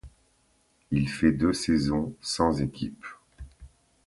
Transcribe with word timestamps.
Il 0.89 1.07
fait 1.07 1.31
deux 1.31 1.53
saisons 1.53 2.15
sans 2.21 2.59
équipe. 2.59 3.05